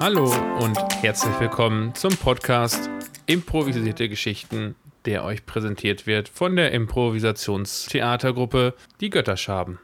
Hallo 0.00 0.32
und 0.60 0.78
herzlich 1.02 1.40
willkommen 1.40 1.92
zum 1.96 2.16
Podcast 2.16 2.88
Improvisierte 3.26 4.08
Geschichten, 4.08 4.76
der 5.04 5.24
euch 5.24 5.44
präsentiert 5.44 6.06
wird 6.06 6.28
von 6.28 6.54
der 6.54 6.70
Improvisationstheatergruppe 6.70 8.74
Die 9.00 9.10
Götterschaben. 9.10 9.80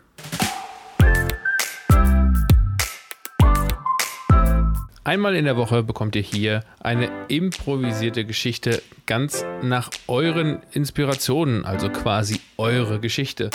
Einmal 5.02 5.34
in 5.34 5.46
der 5.46 5.56
Woche 5.56 5.82
bekommt 5.82 6.14
ihr 6.14 6.22
hier 6.22 6.60
eine 6.78 7.10
improvisierte 7.26 8.24
Geschichte 8.24 8.84
ganz 9.06 9.44
nach 9.62 9.90
euren 10.06 10.62
Inspirationen, 10.70 11.64
also 11.64 11.90
quasi 11.90 12.40
eure 12.56 13.00
Geschichte. 13.00 13.50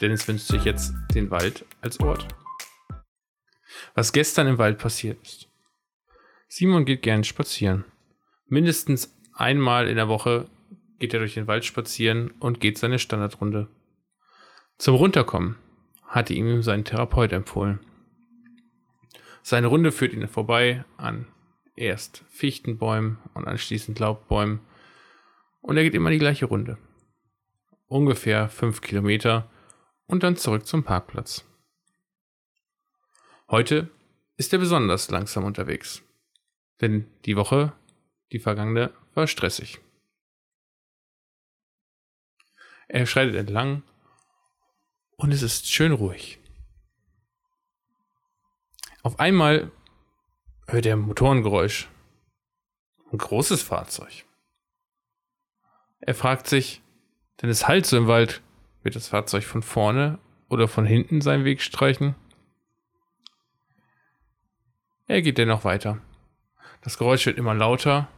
Dennis 0.00 0.28
wünscht 0.28 0.46
sich 0.46 0.62
jetzt 0.62 0.94
den 1.16 1.32
Wald 1.32 1.64
als 1.80 1.98
Ort. 1.98 2.28
Was 3.96 4.12
gestern 4.12 4.46
im 4.46 4.58
Wald 4.58 4.78
passiert 4.78 5.20
ist. 5.22 5.48
Simon 6.46 6.84
geht 6.84 7.02
gern 7.02 7.24
spazieren. 7.24 7.84
Mindestens 8.46 9.12
einmal 9.32 9.88
in 9.88 9.96
der 9.96 10.06
Woche 10.06 10.48
geht 11.00 11.12
er 11.12 11.18
durch 11.18 11.34
den 11.34 11.48
Wald 11.48 11.64
spazieren 11.64 12.30
und 12.38 12.60
geht 12.60 12.78
seine 12.78 13.00
Standardrunde. 13.00 13.66
Zum 14.78 14.94
Runterkommen 14.94 15.56
hatte 16.06 16.34
ihm 16.34 16.62
sein 16.62 16.84
Therapeut 16.84 17.32
empfohlen. 17.32 17.80
Seine 19.48 19.68
Runde 19.68 19.92
führt 19.92 20.12
ihn 20.12 20.26
vorbei 20.26 20.84
an 20.96 21.28
erst 21.76 22.24
Fichtenbäumen 22.30 23.18
und 23.32 23.46
anschließend 23.46 23.96
Laubbäumen. 23.96 24.58
Und 25.60 25.76
er 25.76 25.84
geht 25.84 25.94
immer 25.94 26.10
die 26.10 26.18
gleiche 26.18 26.46
Runde. 26.46 26.78
Ungefähr 27.86 28.48
fünf 28.48 28.80
Kilometer 28.80 29.48
und 30.06 30.24
dann 30.24 30.34
zurück 30.34 30.66
zum 30.66 30.82
Parkplatz. 30.82 31.44
Heute 33.48 33.88
ist 34.36 34.52
er 34.52 34.58
besonders 34.58 35.12
langsam 35.12 35.44
unterwegs. 35.44 36.02
Denn 36.80 37.06
die 37.24 37.36
Woche, 37.36 37.72
die 38.32 38.40
vergangene, 38.40 38.92
war 39.14 39.28
stressig. 39.28 39.78
Er 42.88 43.06
schreitet 43.06 43.36
entlang 43.36 43.84
und 45.16 45.32
es 45.32 45.42
ist 45.42 45.70
schön 45.70 45.92
ruhig. 45.92 46.40
Auf 49.06 49.20
einmal 49.20 49.70
hört 50.66 50.84
er 50.84 50.96
Motorengeräusch. 50.96 51.88
Ein 53.12 53.18
großes 53.18 53.62
Fahrzeug. 53.62 54.24
Er 56.00 56.12
fragt 56.12 56.48
sich, 56.48 56.82
denn 57.40 57.48
es 57.48 57.68
halt 57.68 57.86
so 57.86 57.96
im 57.96 58.08
Wald, 58.08 58.42
wird 58.82 58.96
das 58.96 59.06
Fahrzeug 59.06 59.44
von 59.44 59.62
vorne 59.62 60.18
oder 60.48 60.66
von 60.66 60.86
hinten 60.86 61.20
seinen 61.20 61.44
Weg 61.44 61.62
streichen? 61.62 62.16
Er 65.06 65.22
geht 65.22 65.38
dennoch 65.38 65.62
weiter. 65.62 66.02
Das 66.82 66.98
Geräusch 66.98 67.26
wird 67.26 67.38
immer 67.38 67.54
lauter, 67.54 68.08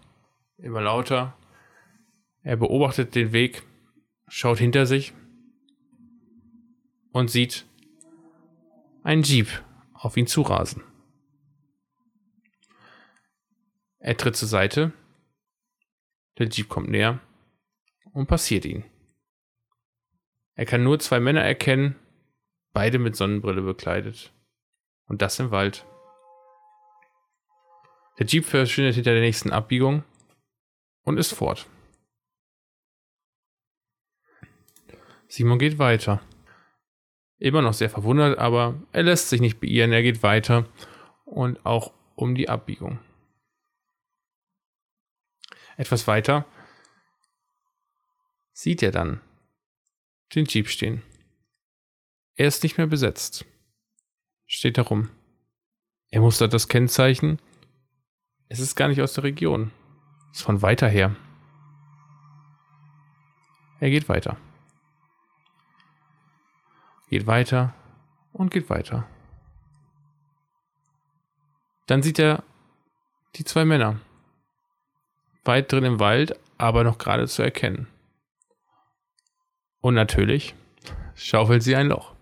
immer 0.56 0.81
lauter. 0.81 1.37
Er 2.43 2.56
beobachtet 2.56 3.15
den 3.15 3.32
Weg, 3.32 3.62
schaut 4.26 4.56
hinter 4.56 4.87
sich 4.87 5.12
und 7.12 7.31
sieht 7.31 7.66
ein 9.03 9.20
Jeep 9.20 9.49
auf 9.99 10.17
ihn 10.17 10.27
zurasen. 10.27 10.83
Er 13.99 14.17
tritt 14.17 14.37
zur 14.37 14.49
Seite. 14.49 14.93
Der 16.39 16.49
Jeep 16.49 16.69
kommt 16.69 16.89
näher 16.89 17.21
und 18.13 18.29
passiert 18.29 18.65
ihn. 18.65 18.85
Er 20.55 20.67
kann 20.67 20.85
nur 20.85 20.99
zwei 21.01 21.21
Männer 21.21 21.43
erkennen, 21.43 21.97
beide 22.73 22.99
mit 22.99 23.17
Sonnenbrille 23.17 23.63
bekleidet. 23.63 24.33
Und 25.07 25.23
das 25.23 25.39
im 25.41 25.51
Wald. 25.51 25.85
Der 28.19 28.27
Jeep 28.27 28.45
verschwindet 28.45 28.95
hinter 28.95 29.13
der 29.13 29.21
nächsten 29.23 29.51
Abbiegung 29.51 30.05
und 31.03 31.19
ist 31.19 31.33
fort. 31.33 31.67
Simon 35.29 35.59
geht 35.59 35.79
weiter. 35.79 36.21
Immer 37.38 37.62
noch 37.62 37.72
sehr 37.72 37.88
verwundert, 37.88 38.38
aber 38.38 38.82
er 38.93 39.04
lässt 39.04 39.28
sich 39.28 39.41
nicht 39.41 39.60
beirren, 39.60 39.93
er 39.93 40.03
geht 40.03 40.22
weiter 40.22 40.66
und 41.25 41.65
auch 41.65 41.93
um 42.16 42.34
die 42.34 42.49
Abbiegung. 42.49 42.99
Etwas 45.76 46.09
weiter 46.09 46.44
sieht 48.53 48.82
er 48.82 48.91
dann 48.91 49.21
den 50.34 50.47
Jeep 50.47 50.69
stehen. 50.69 51.03
Er 52.34 52.49
ist 52.49 52.65
nicht 52.65 52.76
mehr 52.76 52.88
besetzt. 52.88 53.44
Steht 54.47 54.76
herum. 54.76 55.10
Er 56.10 56.20
mustert 56.20 56.53
das 56.53 56.66
Kennzeichen. 56.66 57.38
Es 58.49 58.59
ist 58.59 58.75
gar 58.75 58.88
nicht 58.88 59.00
aus 59.00 59.12
der 59.12 59.25
Region. 59.25 59.70
Es 60.32 60.38
ist 60.38 60.44
von 60.44 60.62
weiter 60.62 60.88
her. 60.88 61.15
Er 63.78 63.91
geht 63.91 64.09
weiter 64.09 64.37
geht 67.09 67.27
weiter 67.27 67.75
und 68.33 68.51
geht 68.51 68.71
weiter. 68.71 69.07
Dann 71.87 72.03
sieht 72.03 72.19
er 72.19 72.45
die 73.37 73.45
zwei 73.45 73.65
Männer. 73.65 74.01
Weit 75.45 75.73
drin 75.73 75.85
im 75.85 76.01
Wald, 76.01 76.39
aber 76.59 76.85
noch 76.85 76.99
gerade 76.99 77.27
zu 77.27 77.43
erkennen. 77.43 77.89
Und 79.81 79.95
natürlich 79.95 80.55
schaufelt 81.15 81.63
sie 81.63 81.77
ein 81.77 81.89
Loch. 81.89 82.15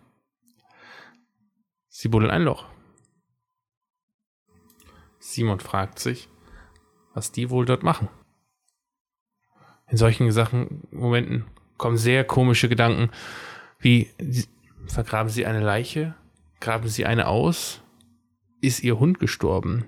Sie 1.89 2.09
buddeln 2.09 2.31
ein 2.31 2.43
Loch. 2.43 2.67
Simon 5.19 5.59
fragt 5.59 5.99
sich, 5.99 6.29
was 7.15 7.33
die 7.33 7.51
wohl 7.51 7.65
dort 7.65 7.83
machen. 7.83 8.09
In 9.89 9.97
solchen 9.97 10.31
Sachen, 10.31 10.87
Momenten 10.91 11.47
kommen 11.79 11.97
sehr 11.97 12.25
komische 12.25 12.69
Gedanken, 12.69 13.11
wie 13.79 14.11
Vergraben 14.89 15.29
Sie 15.29 15.47
eine 15.47 15.61
Leiche? 15.61 16.15
Graben 16.61 16.89
Sie 16.89 17.07
eine 17.07 17.27
aus? 17.29 17.83
Ist 18.61 18.83
Ihr 18.83 18.99
Hund 18.99 19.19
gestorben? 19.19 19.85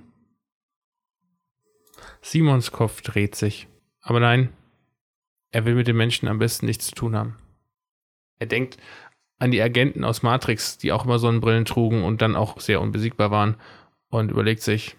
Simons 2.21 2.73
Kopf 2.73 3.01
dreht 3.03 3.35
sich. 3.35 3.69
Aber 4.01 4.21
nein, 4.21 4.53
er 5.51 5.65
will 5.65 5.75
mit 5.75 5.87
den 5.87 5.97
Menschen 5.97 6.29
am 6.29 6.39
besten 6.39 6.67
nichts 6.67 6.87
zu 6.89 6.95
tun 6.95 7.17
haben. 7.17 7.37
Er 8.39 8.47
denkt 8.47 8.79
an 9.39 9.51
die 9.51 9.63
Agenten 9.63 10.05
aus 10.05 10.23
Matrix, 10.23 10.79
die 10.79 10.93
auch 10.93 11.05
immer 11.05 11.19
Sonnenbrillen 11.19 11.65
trugen 11.65 12.05
und 12.05 12.23
dann 12.23 12.37
auch 12.37 12.61
sehr 12.61 12.81
unbesiegbar 12.81 13.31
waren 13.31 13.57
und 14.11 14.31
überlegt 14.31 14.63
sich, 14.63 14.97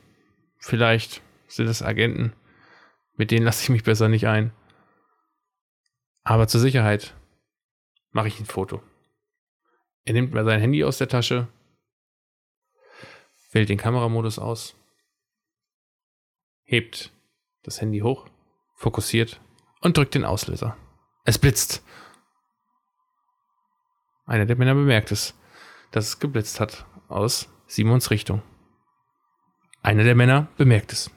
vielleicht 0.58 1.22
sind 1.48 1.68
es 1.68 1.84
Agenten, 1.84 2.34
mit 3.16 3.32
denen 3.32 3.46
lasse 3.46 3.64
ich 3.64 3.70
mich 3.70 3.84
besser 3.84 4.08
nicht 4.08 4.28
ein. 4.28 4.52
Aber 6.24 6.48
zur 6.48 6.62
Sicherheit 6.62 7.16
mache 8.12 8.28
ich 8.28 8.40
ein 8.40 8.46
Foto. 8.46 8.82
Er 10.06 10.14
nimmt 10.14 10.34
mal 10.34 10.46
sein 10.46 10.60
Handy 10.60 10.84
aus 10.84 10.98
der 10.98 11.08
Tasche, 11.08 11.48
wählt 13.52 13.70
den 13.70 13.78
Kameramodus 13.78 14.40
aus, 14.40 14.76
hebt 16.64 17.12
das 17.64 17.82
Handy 17.82 18.00
hoch, 18.00 18.28
fokussiert 18.76 19.42
und 19.82 19.98
drückt 19.98 20.16
den 20.16 20.26
Auslöser. 20.26 20.78
Es 21.26 21.38
blitzt. 21.38 21.84
Einer 24.26 24.46
der 24.46 24.56
Männer 24.56 24.76
bemerkt 24.76 25.12
es, 25.12 25.34
dass 25.92 26.08
es 26.08 26.20
geblitzt 26.20 26.60
hat 26.60 26.86
aus 27.08 27.50
Simons 27.68 28.12
Richtung. 28.12 28.42
Einer 29.82 30.04
der 30.04 30.16
Männer 30.16 30.48
bemerkt 30.58 30.92
es. 30.94 31.12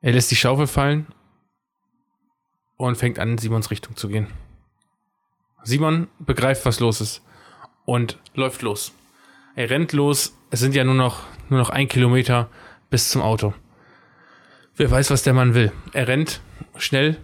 Er 0.00 0.12
lässt 0.12 0.30
die 0.30 0.36
Schaufel 0.36 0.66
fallen 0.66 1.06
und 2.76 2.96
fängt 2.96 3.18
an, 3.18 3.32
in 3.32 3.38
Simons 3.38 3.70
Richtung 3.70 3.96
zu 3.96 4.08
gehen. 4.08 4.28
Simon 5.62 6.08
begreift, 6.18 6.66
was 6.66 6.80
los 6.80 7.00
ist 7.00 7.22
und 7.84 8.18
läuft 8.34 8.62
los. 8.62 8.92
Er 9.56 9.70
rennt 9.70 9.92
los. 9.92 10.36
Es 10.50 10.60
sind 10.60 10.74
ja 10.74 10.84
nur 10.84 10.94
noch, 10.94 11.22
nur 11.48 11.58
noch 11.58 11.70
ein 11.70 11.88
Kilometer 11.88 12.48
bis 12.90 13.10
zum 13.10 13.22
Auto. 13.22 13.54
Wer 14.76 14.90
weiß, 14.90 15.10
was 15.10 15.22
der 15.22 15.34
Mann 15.34 15.54
will. 15.54 15.72
Er 15.92 16.08
rennt 16.08 16.40
schnell 16.76 17.16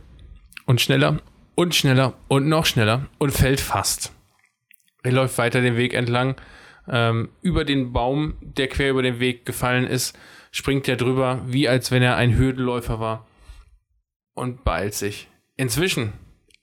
und 0.66 0.80
schneller 0.80 1.20
und 1.54 1.74
schneller 1.74 2.14
und 2.28 2.48
noch 2.48 2.66
schneller 2.66 3.06
und 3.18 3.32
fällt 3.32 3.60
fast. 3.60 4.12
Er 5.02 5.12
läuft 5.12 5.38
weiter 5.38 5.60
den 5.60 5.76
Weg 5.76 5.94
entlang. 5.94 6.36
Ähm, 6.88 7.30
über 7.42 7.64
den 7.64 7.92
Baum, 7.92 8.36
der 8.40 8.68
quer 8.68 8.90
über 8.90 9.02
den 9.02 9.20
Weg 9.20 9.44
gefallen 9.44 9.86
ist, 9.86 10.16
springt 10.52 10.88
er 10.88 10.96
drüber, 10.96 11.42
wie 11.46 11.68
als 11.68 11.90
wenn 11.90 12.02
er 12.02 12.16
ein 12.16 12.36
Hürdenläufer 12.36 13.00
war 13.00 13.26
und 14.34 14.64
beeilt 14.64 14.94
sich. 14.94 15.28
Inzwischen, 15.56 16.12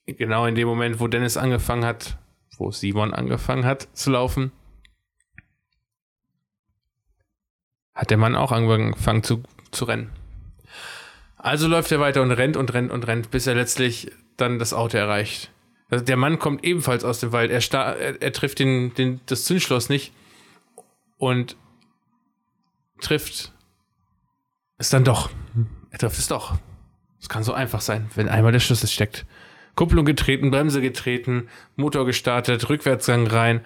genau 0.05 0.45
in 0.45 0.55
dem 0.55 0.67
Moment, 0.67 0.99
wo 0.99 1.07
Dennis 1.07 1.37
angefangen 1.37 1.85
hat, 1.85 2.17
wo 2.57 2.71
Simon 2.71 3.13
angefangen 3.13 3.65
hat 3.65 3.87
zu 3.93 4.11
laufen, 4.11 4.51
hat 7.93 8.09
der 8.09 8.17
Mann 8.17 8.35
auch 8.35 8.51
angefangen 8.51 9.23
zu, 9.23 9.43
zu 9.71 9.85
rennen. 9.85 10.11
Also 11.37 11.67
läuft 11.67 11.91
er 11.91 11.99
weiter 11.99 12.21
und 12.21 12.31
rennt 12.31 12.57
und 12.57 12.73
rennt 12.73 12.91
und 12.91 13.07
rennt, 13.07 13.31
bis 13.31 13.47
er 13.47 13.55
letztlich 13.55 14.11
dann 14.37 14.59
das 14.59 14.73
Auto 14.73 14.97
erreicht. 14.97 15.51
Also 15.89 16.03
der 16.03 16.17
Mann 16.17 16.39
kommt 16.39 16.63
ebenfalls 16.63 17.03
aus 17.03 17.19
dem 17.19 17.31
Wald. 17.31 17.51
Er, 17.51 17.61
er, 17.73 18.21
er 18.21 18.33
trifft 18.33 18.59
den, 18.59 18.93
den, 18.95 19.21
das 19.25 19.45
Zündschloss 19.45 19.89
nicht 19.89 20.13
und 21.17 21.55
trifft 23.01 23.53
es 24.77 24.89
dann 24.89 25.03
doch. 25.03 25.29
Er 25.91 25.99
trifft 25.99 26.19
es 26.19 26.27
doch. 26.27 26.57
Es 27.19 27.29
kann 27.29 27.43
so 27.43 27.53
einfach 27.53 27.81
sein, 27.81 28.09
wenn 28.15 28.29
einmal 28.29 28.51
der 28.51 28.59
Schlüssel 28.59 28.87
steckt. 28.87 29.25
Kupplung 29.77 30.05
getreten, 30.05 30.51
Bremse 30.51 30.81
getreten, 30.81 31.47
Motor 31.75 32.05
gestartet, 32.05 32.67
Rückwärtsgang 32.67 33.27
rein. 33.27 33.61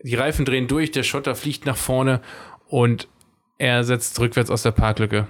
Die 0.00 0.14
Reifen 0.14 0.44
drehen 0.44 0.68
durch, 0.68 0.92
der 0.92 1.02
Schotter 1.02 1.34
fliegt 1.34 1.66
nach 1.66 1.76
vorne 1.76 2.20
und 2.68 3.08
er 3.56 3.82
setzt 3.82 4.20
rückwärts 4.20 4.50
aus 4.50 4.62
der 4.62 4.72
Parklücke. 4.72 5.26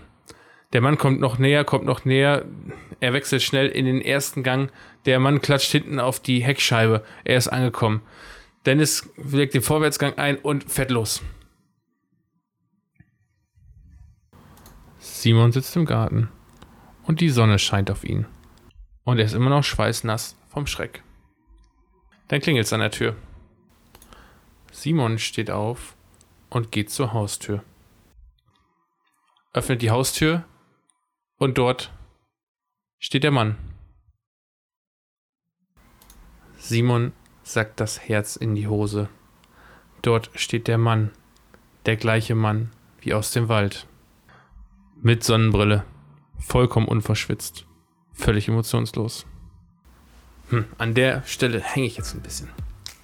Der 0.72 0.80
Mann 0.80 0.98
kommt 0.98 1.20
noch 1.20 1.38
näher, 1.38 1.64
kommt 1.64 1.86
noch 1.86 2.04
näher. 2.04 2.44
Er 3.00 3.12
wechselt 3.12 3.42
schnell 3.42 3.68
in 3.68 3.86
den 3.86 4.02
ersten 4.02 4.42
Gang. 4.42 4.70
Der 5.06 5.20
Mann 5.20 5.40
klatscht 5.40 5.70
hinten 5.70 6.00
auf 6.00 6.20
die 6.20 6.42
Heckscheibe. 6.42 7.04
Er 7.24 7.38
ist 7.38 7.48
angekommen. 7.48 8.02
Dennis 8.66 9.08
legt 9.16 9.54
den 9.54 9.62
Vorwärtsgang 9.62 10.18
ein 10.18 10.36
und 10.36 10.70
fährt 10.70 10.90
los. 10.90 11.22
Simon 14.98 15.52
sitzt 15.52 15.76
im 15.76 15.86
Garten 15.86 16.28
und 17.04 17.20
die 17.20 17.30
Sonne 17.30 17.60
scheint 17.60 17.90
auf 17.90 18.04
ihn. 18.04 18.26
Und 19.08 19.18
er 19.18 19.24
ist 19.24 19.32
immer 19.32 19.48
noch 19.48 19.64
schweißnass 19.64 20.36
vom 20.50 20.66
Schreck. 20.66 21.02
Dann 22.28 22.42
klingelt 22.42 22.66
es 22.66 22.74
an 22.74 22.80
der 22.80 22.90
Tür. 22.90 23.16
Simon 24.70 25.18
steht 25.18 25.50
auf 25.50 25.96
und 26.50 26.72
geht 26.72 26.90
zur 26.90 27.14
Haustür. 27.14 27.64
Öffnet 29.54 29.80
die 29.80 29.90
Haustür 29.90 30.44
und 31.38 31.56
dort 31.56 31.90
steht 32.98 33.24
der 33.24 33.30
Mann. 33.30 33.56
Simon 36.58 37.14
sackt 37.42 37.80
das 37.80 38.06
Herz 38.10 38.36
in 38.36 38.54
die 38.54 38.68
Hose. 38.68 39.08
Dort 40.02 40.30
steht 40.34 40.68
der 40.68 40.76
Mann, 40.76 41.12
der 41.86 41.96
gleiche 41.96 42.34
Mann 42.34 42.72
wie 43.00 43.14
aus 43.14 43.30
dem 43.30 43.48
Wald. 43.48 43.86
Mit 45.00 45.24
Sonnenbrille, 45.24 45.86
vollkommen 46.38 46.86
unverschwitzt, 46.88 47.64
völlig 48.18 48.48
emotionslos. 48.48 49.24
Hm, 50.50 50.66
an 50.76 50.94
der 50.94 51.22
Stelle 51.24 51.60
hänge 51.60 51.86
ich 51.86 51.96
jetzt 51.96 52.14
ein 52.14 52.20
bisschen. 52.20 52.48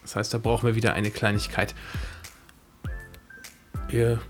Das 0.03 0.17
heißt, 0.17 0.35
da 0.35 0.39
brauchen 0.39 0.67
wir 0.67 0.75
wieder 0.75 0.95
eine 0.95 1.11
Kleinigkeit. 1.11 1.75
Wir 3.89 4.21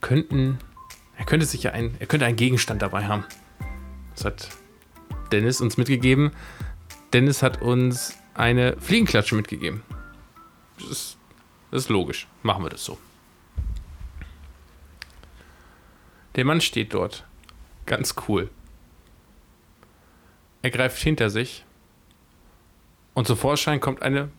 könnten, 0.00 0.58
er 1.16 1.24
könnte 1.24 1.46
sich 1.46 1.62
ja 1.62 1.72
ein, 1.72 1.96
er 1.98 2.06
könnte 2.06 2.26
einen 2.26 2.36
Gegenstand 2.36 2.82
dabei 2.82 3.06
haben. 3.06 3.24
Das 4.14 4.24
hat 4.24 4.48
Dennis 5.32 5.60
uns 5.60 5.76
mitgegeben. 5.76 6.32
Dennis 7.12 7.42
hat 7.42 7.62
uns 7.62 8.16
eine 8.34 8.76
Fliegenklatsche 8.78 9.34
mitgegeben. 9.34 9.82
Das 10.78 10.90
ist, 10.90 11.18
das 11.70 11.82
ist 11.82 11.88
logisch. 11.88 12.28
Machen 12.42 12.64
wir 12.64 12.70
das 12.70 12.84
so. 12.84 12.98
Der 16.36 16.44
Mann 16.44 16.60
steht 16.60 16.94
dort. 16.94 17.24
Ganz 17.86 18.14
cool. 18.28 18.50
Er 20.62 20.70
greift 20.70 20.98
hinter 20.98 21.30
sich 21.30 21.64
und 23.14 23.26
zum 23.26 23.36
Vorschein 23.36 23.80
kommt 23.80 24.02
eine 24.02 24.30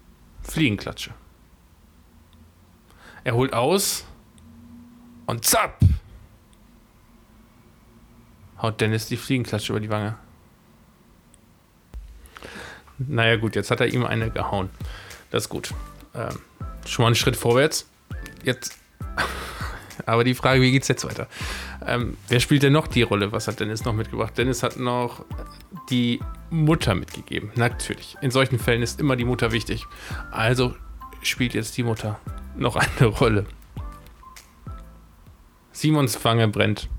Fliegenklatsche. 0.44 1.12
Er 3.24 3.36
holt 3.36 3.54
aus 3.54 4.06
und 5.26 5.46
zapp! 5.46 5.80
Haut 8.62 8.80
Dennis 8.80 9.08
die 9.08 9.18
Fliegenklatsche 9.18 9.74
über 9.74 9.80
die 9.80 9.90
Wange. 9.90 10.16
Naja, 13.00 13.38
gut, 13.38 13.56
jetzt 13.56 13.72
hat 13.72 13.80
er 13.80 13.88
ihm 13.88 14.06
eine 14.06 14.30
gehauen. 14.30 14.70
Das 15.32 15.44
ist 15.44 15.50
gut. 15.50 15.74
Ähm, 16.14 16.40
schon 16.86 17.04
mal 17.04 17.08
einen 17.08 17.16
Schritt 17.16 17.36
vorwärts. 17.36 17.90
Jetzt 18.44 18.78
aber 20.06 20.24
die 20.24 20.36
Frage, 20.36 20.62
wie 20.62 20.72
geht 20.72 20.84
es 20.84 20.88
jetzt 20.88 21.06
weiter? 21.06 21.28
Ähm, 21.86 22.18
wer 22.28 22.40
spielt 22.40 22.62
denn 22.62 22.74
noch 22.74 22.88
die 22.88 23.02
Rolle? 23.02 23.32
Was 23.32 23.48
hat 23.48 23.60
Dennis 23.60 23.84
noch 23.84 23.94
mitgebracht? 23.94 24.38
Dennis 24.38 24.62
hat 24.62 24.78
noch 24.78 25.26
die 25.90 26.20
Mutter 26.50 26.96
mitgegeben. 26.96 27.52
Natürlich. 27.56 28.18
In 28.22 28.32
solchen 28.32 28.60
Fällen 28.60 28.82
ist 28.82 29.00
immer 29.00 29.16
die 29.16 29.26
Mutter 29.26 29.52
wichtig. 29.52 29.86
Also 30.32 30.76
spielt 31.22 31.54
jetzt 31.54 31.78
die 31.78 31.84
Mutter 31.84 32.20
noch 32.56 32.76
eine 33.00 33.08
Rolle. 33.08 33.46
Simons 35.72 36.24
Wange 36.24 36.48
brennt. 36.48 36.90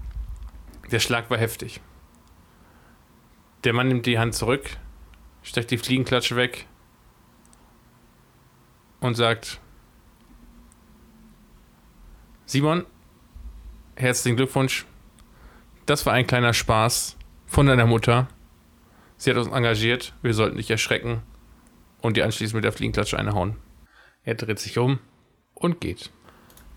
Der 0.90 1.00
Schlag 1.00 1.30
war 1.30 1.38
heftig. 1.38 1.80
Der 3.64 3.72
Mann 3.72 3.88
nimmt 3.88 4.06
die 4.06 4.18
Hand 4.18 4.34
zurück, 4.34 4.76
steckt 5.42 5.70
die 5.70 5.78
Fliegenklatsche 5.78 6.34
weg 6.34 6.66
und 9.00 9.14
sagt, 9.14 9.60
Simon, 12.44 12.84
herzlichen 13.94 14.36
Glückwunsch. 14.36 14.84
Das 15.86 16.04
war 16.06 16.12
ein 16.12 16.26
kleiner 16.26 16.52
Spaß 16.52 17.16
von 17.46 17.66
deiner 17.66 17.86
Mutter. 17.86 18.28
Sie 19.22 19.30
hat 19.30 19.36
uns 19.36 19.52
engagiert, 19.52 20.14
wir 20.22 20.34
sollten 20.34 20.56
dich 20.56 20.68
erschrecken 20.68 21.22
und 22.00 22.16
dir 22.16 22.24
anschließend 22.24 22.56
mit 22.56 22.64
der 22.64 22.72
Fliegenklatsche 22.72 23.16
eine 23.16 23.34
hauen. 23.34 23.54
Er 24.24 24.34
dreht 24.34 24.58
sich 24.58 24.78
um 24.78 24.98
und 25.54 25.80
geht. 25.80 26.10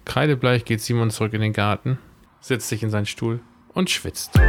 Kreidebleich 0.05 0.63
geht 0.63 0.79
Simon 0.79 1.09
zurück 1.09 1.33
in 1.33 1.41
den 1.41 1.53
Garten, 1.53 1.97
setzt 2.41 2.69
sich 2.69 2.83
in 2.83 2.91
seinen 2.91 3.07
Stuhl 3.07 3.39
und 3.69 3.89
schwitzt. 3.89 4.39